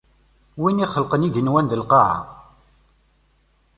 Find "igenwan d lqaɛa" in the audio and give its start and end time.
1.27-2.19